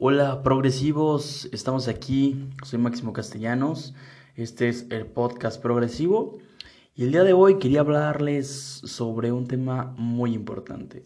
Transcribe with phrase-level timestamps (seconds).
[0.00, 3.94] Hola progresivos, estamos aquí, soy Máximo Castellanos,
[4.36, 6.38] este es el podcast progresivo.
[6.94, 11.02] Y el día de hoy quería hablarles sobre un tema muy importante.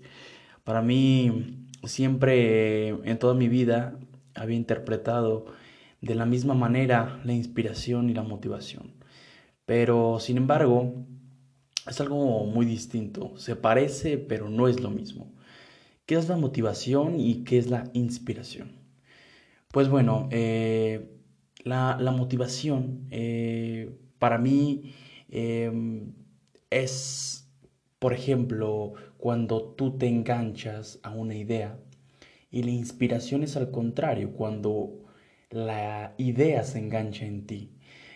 [0.62, 3.98] Para mí siempre en toda mi vida
[4.34, 5.46] había interpretado
[6.02, 8.93] de la misma manera la inspiración y la motivación,
[9.64, 10.93] pero sin embargo
[11.88, 15.32] es algo muy distinto, se parece pero no es lo mismo.
[16.07, 18.73] ¿Qué es la motivación y qué es la inspiración?
[19.73, 21.09] Pues bueno, eh,
[21.64, 24.95] la, motivación eh, para mí
[25.31, 26.12] em,
[26.71, 27.49] es,
[27.99, 31.79] por ejemplo, cuando tú te enganchas a una idea
[32.50, 35.05] y la inspiración es al contrario, cuando
[35.50, 37.70] la idea se engancha en ti.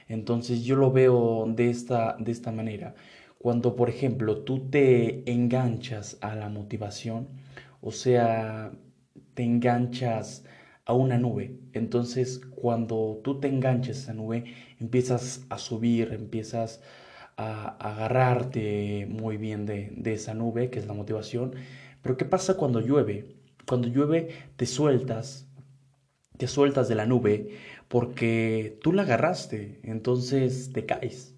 [0.08, 2.94] Entonces yo lo veo de esta, de esta manera.
[3.38, 7.28] Cuando, por ejemplo, tú te enganchas a la motivación,
[7.86, 8.72] o sea,
[9.34, 10.44] te enganchas
[10.86, 11.56] a una nube.
[11.72, 14.44] Entonces, cuando tú te enganches a esa nube,
[14.80, 16.82] empiezas a subir, empiezas
[17.36, 21.54] a agarrarte muy bien de, esa nube, que es la motivación.
[22.02, 23.36] Pero ¿qué pasa cuando llueve?
[23.68, 25.48] Cuando llueve te sueltas,
[26.38, 27.50] te sueltas de la nube
[27.86, 31.36] porque tú la agarraste, entonces te caes.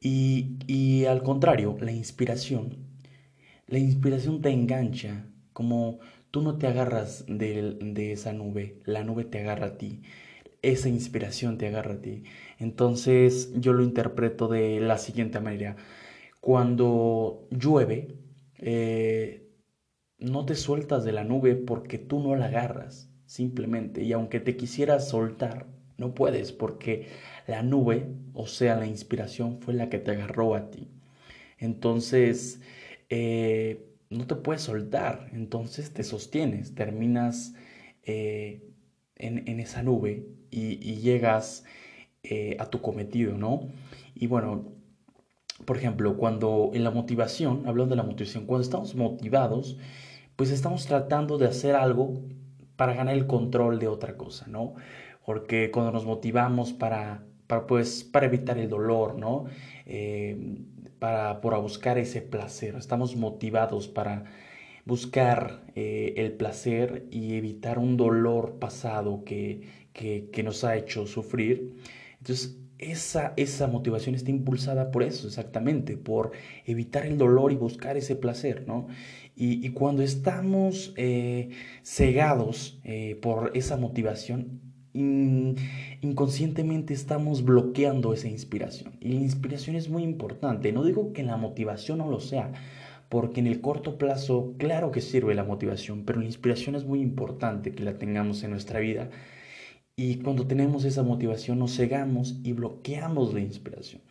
[0.00, 2.78] Y, y al contrario, la inspiración,
[3.66, 9.40] la inspiración te engancha como Tú no te agarras de, esa nube, la nube te
[9.40, 10.02] agarra a ti,
[10.62, 12.22] esa inspiración te agarra a ti.
[12.58, 15.76] Entonces yo lo interpreto de la siguiente manera.
[16.40, 18.16] Cuando llueve,
[18.58, 19.48] eh,
[20.18, 24.02] no te sueltas de la nube porque tú no la agarras, simplemente.
[24.04, 25.66] Y aunque te quisieras soltar,
[25.98, 27.08] no puedes porque
[27.48, 30.88] la nube, o sea, la inspiración, fue la que te agarró a ti.
[31.58, 32.60] Entonces,
[33.10, 37.54] eh, no te puedes soltar, entonces te sostienes, terminas
[38.02, 38.68] eh,
[39.16, 41.64] en, esa nube y, llegas
[42.24, 43.68] eh, a tu cometido, ¿no?
[44.14, 44.72] Y bueno,
[45.64, 49.78] por ejemplo, cuando en la motivación, hablando de la motivación, cuando estamos motivados,
[50.36, 52.22] pues estamos tratando de hacer algo
[52.76, 54.74] para ganar el control de otra cosa, ¿no?
[55.24, 59.44] Porque cuando nos motivamos para, para pues, para evitar el dolor, ¿no?
[59.86, 60.64] Eh,
[61.00, 64.24] para, por buscar ese placer, estamos motivados para
[64.84, 69.62] buscar eh, el placer y evitar un dolor pasado que,
[69.92, 71.74] que, nos ha hecho sufrir.
[72.18, 76.32] Entonces, esa, esa motivación está impulsada por eso, exactamente, por
[76.64, 78.88] evitar el dolor y buscar ese placer, ¿no?
[79.36, 81.50] Y, y cuando estamos eh,
[81.82, 84.60] cegados eh, por esa motivación,
[84.92, 88.92] inconscientemente estamos bloqueando esa inspiración.
[89.00, 90.72] Y la inspiración es muy importante.
[90.72, 92.52] No digo que la motivación no lo sea,
[93.08, 97.00] porque en el corto plazo, claro que sirve la motivación, pero la inspiración es muy
[97.00, 99.10] importante que la tengamos en nuestra vida.
[99.96, 104.02] Y cuando tenemos esa motivación nos cegamos y bloqueamos la inspiración.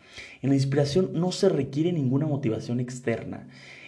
[0.41, 3.47] En la inspiración no se requiere ninguna motivación externa.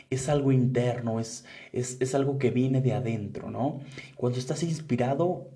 [0.10, 3.80] Es algo interno, es, es, es algo que viene de adentro, ¿no?
[4.16, 5.48] Cuando estás inspirado,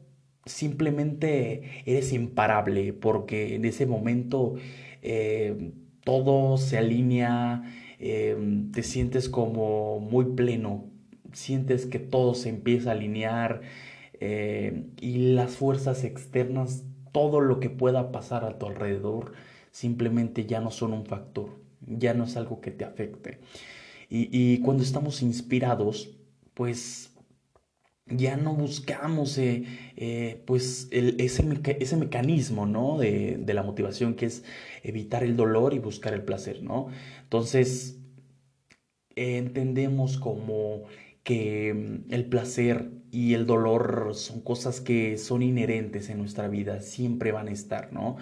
[0.45, 4.55] simplemente eres imparable porque en ese momento
[5.01, 5.73] eh,
[6.03, 7.63] todo se alinea,
[7.99, 8.37] eh,
[8.71, 10.85] te sientes como muy pleno,
[11.33, 13.61] sientes que todo se empieza a alinear
[14.19, 19.33] eh, y las fuerzas externas, todo lo que pueda pasar a tu alrededor,
[19.71, 21.49] simplemente ya no son un factor,
[21.87, 23.39] ya no es algo que te afecte.
[24.09, 26.11] Y, y cuando estamos inspirados,
[26.53, 27.14] pues
[28.07, 29.65] ya no buscamos eh,
[29.97, 31.43] eh, pues ese,
[31.79, 32.97] ese, mecanismo ¿no?
[32.99, 34.43] de, la motivación que es
[34.83, 36.61] evitar el dolor y buscar el placer.
[36.63, 36.87] ¿no?
[37.23, 37.99] Entonces,
[39.15, 40.83] entendemos como
[41.23, 46.81] que mm, el placer y el dolor son cosas que son inherentes en nuestra vida,
[46.81, 48.17] siempre van a estar, ¿no?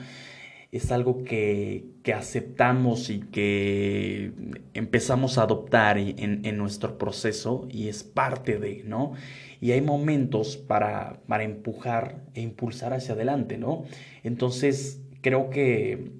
[0.73, 1.85] Es algo que,
[2.15, 4.33] aceptamos y que
[4.73, 9.13] empezamos a adoptar en, nuestro proceso y es parte de, ¿no?
[9.61, 13.85] Y hay momentos para, para empujar e impulsar hacia adelante, ¿no?
[14.23, 16.11] Entonces, creo que,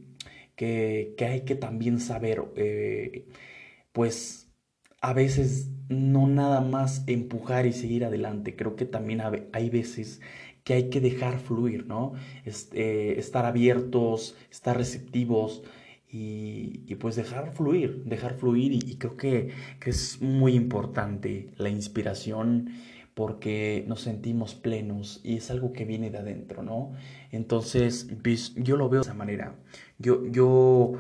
[0.56, 3.26] que, hay que también saber, eh,
[3.92, 4.52] pues,
[5.02, 9.22] a veces no nada más empujar y seguir adelante, creo que también
[9.52, 10.22] hay veces
[10.64, 12.14] que hay que dejar fluir, ¿no?
[12.46, 15.64] Este, estar abiertos, estar receptivos
[16.10, 19.50] y, pues dejar fluir, dejar fluir y, creo que,
[19.86, 22.70] es muy importante la inspiración
[23.16, 26.94] porque nos sentimos plenos y es algo que viene de adentro, ¿no?
[27.32, 29.56] Entonces, pues, yo lo veo de esa manera.
[30.00, 30.94] Yo, yo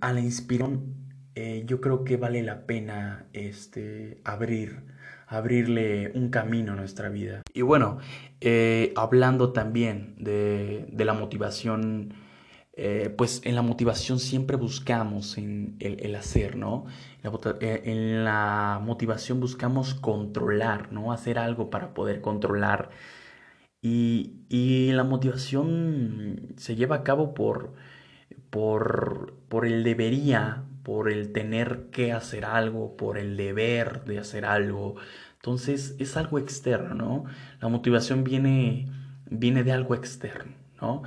[0.00, 0.94] a la inspiración,
[1.34, 4.82] eh, yo creo que vale la pena este, abrir
[5.30, 7.42] abrirle un camino a nuestra vida.
[7.54, 7.98] Y bueno,
[8.40, 12.12] eh, hablando también de, de la motivación,
[12.72, 16.86] eh, pues en la motivación siempre buscamos en el, hacer, ¿no?
[17.60, 21.12] Eh, en la motivación buscamos controlar, ¿no?
[21.12, 22.90] Hacer algo para poder controlar.
[23.80, 27.74] Y, y la motivación se lleva a cabo por,
[28.50, 34.44] por, por el debería, por el tener que hacer algo, por el deber de hacer
[34.44, 34.96] algo.
[35.36, 37.24] Entonces es algo externo, ¿no?
[37.60, 38.88] La motivación viene,
[39.30, 41.02] viene de algo externo, ¿no?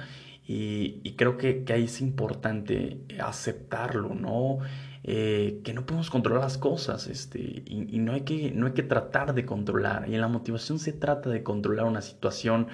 [0.46, 4.60] Y, creo que, ahí es importante aceptarlo, ¿no?
[5.04, 8.84] Eh, que no podemos controlar las cosas este, y, no, hay que, no hay que
[8.84, 10.10] tratar de controlar.
[10.10, 12.68] Y en la motivación se trata de controlar una situación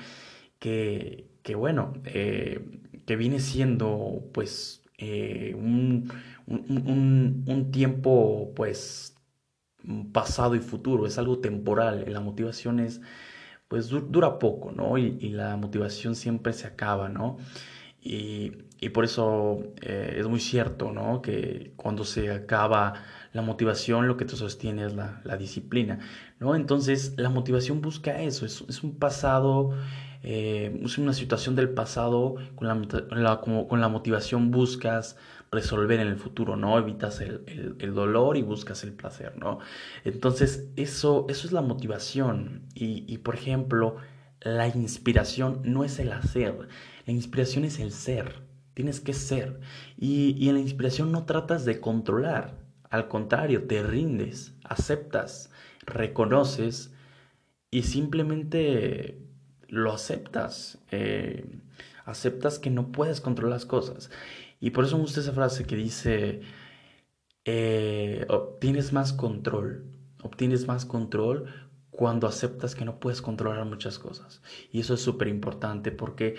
[0.60, 2.60] que, que bueno, eh,
[3.10, 6.12] que viene siendo pues eh, un,
[6.46, 9.16] un, tiempo pues
[10.12, 13.02] pasado y futuro, es algo temporal, la motivación es
[13.68, 15.00] pues dura poco, ¿no?
[15.00, 17.38] Y, la motivación siempre se acaba, ¿no?
[18.00, 18.52] Y,
[18.94, 21.24] por eso eh, es muy cierto, ¿no?
[21.24, 22.94] Que cuando se acaba
[23.34, 25.98] la motivación, lo que te sostiene es la, disciplina,
[26.40, 26.56] ¿no?
[26.56, 29.72] Entonces, la motivación busca eso, es, es un pasado
[30.22, 35.18] eh, es una situación del pasado, con la, con la motivación buscas
[35.52, 36.78] resolver en el futuro, ¿no?
[36.78, 39.60] Evitas el, el, dolor y buscas el placer, ¿no?
[40.04, 42.68] Entonces, eso, eso es la motivación.
[42.74, 43.96] Y, y, por ejemplo,
[44.42, 46.68] la inspiración no es el hacer,
[47.06, 48.48] la inspiración es el ser.
[48.74, 49.60] Tienes que ser.
[49.98, 52.56] Y, y en la inspiración no tratas de controlar.
[52.90, 55.52] Al contrario, te rindes, aceptas,
[55.86, 56.94] reconoces
[57.72, 59.29] y simplemente
[59.70, 60.80] lo aceptas.
[60.92, 61.46] Eh,
[62.06, 64.10] aceptas que no puedes controlar las cosas.
[64.60, 66.42] Y por eso me gusta esa frase que dice,
[67.46, 69.86] eh, obtienes más control,
[70.22, 71.48] obtienes más control
[72.00, 74.42] cuando aceptas que no puedes controlar muchas cosas.
[74.72, 76.36] Y eso es súper importante porque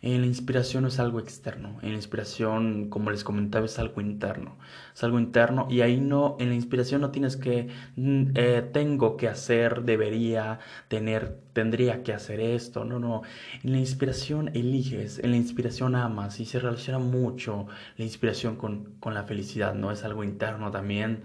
[0.00, 4.00] en la inspiración no es algo externo, en la inspiración, como les comentaba, es algo
[4.00, 4.56] interno.
[4.94, 9.18] Es algo interno y ahí no, en la inspiración no tienes que, mm, eh, tengo
[9.18, 12.84] que hacer, debería, tener, tendría que hacer esto.
[12.84, 13.22] No, no.
[13.62, 17.66] En la inspiración eliges, en la inspiración amas y se relaciona mucho
[17.96, 19.90] la inspiración con, con la felicidad, ¿no?
[19.90, 21.22] Es algo interno también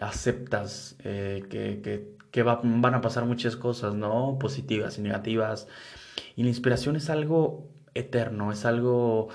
[0.00, 4.38] aceptas eh, que, que, van a pasar muchas cosas, ¿no?
[4.38, 5.68] Positivas y negativas.
[6.36, 9.28] Y la inspiración es algo eterno, es algo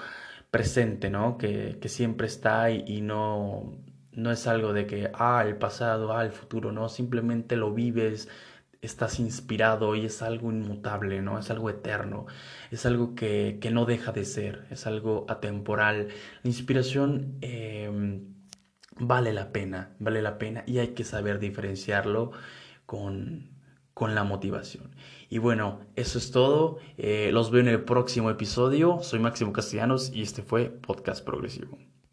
[0.51, 1.37] presente, ¿no?
[1.37, 3.77] Que, siempre está y, no,
[4.13, 6.89] no es algo de que, ah, el pasado, ah, el futuro, ¿no?
[6.89, 8.29] Simplemente lo vives,
[8.81, 11.39] estás inspirado y es algo inmutable, ¿no?
[11.39, 12.25] Es algo eterno,
[12.71, 16.09] es algo que, no deja de ser, es algo atemporal.
[16.43, 17.37] La inspiración...
[17.41, 18.37] Em,
[18.99, 22.31] vale la pena, vale la pena y hay que saber diferenciarlo
[22.85, 23.49] con,
[23.93, 24.95] con la motivación.
[25.29, 26.79] Y bueno, eso es todo.
[26.97, 28.99] Eh, los veo en el próximo episodio.
[29.01, 31.77] Soy Máximo Castellanos y este fue Podcast Progresivo.